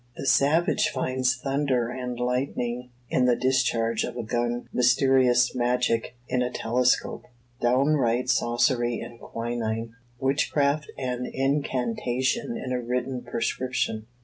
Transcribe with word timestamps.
The 0.17 0.25
savage 0.25 0.89
finds 0.89 1.35
thunder 1.35 1.89
and 1.89 2.19
lightning 2.19 2.89
in 3.11 3.25
the 3.25 3.35
discharge 3.35 4.03
of 4.03 4.17
a 4.17 4.23
gun; 4.23 4.67
mysterious 4.73 5.53
magic 5.53 6.15
in 6.27 6.41
a 6.41 6.49
telescope; 6.49 7.25
downright 7.59 8.27
sorcery 8.27 8.99
in 8.99 9.19
quinine; 9.19 9.93
witchcraft 10.19 10.89
and 10.97 11.27
incantation 11.27 12.57
in 12.57 12.71
a 12.73 12.81
written 12.81 13.21
prescription. 13.21 14.07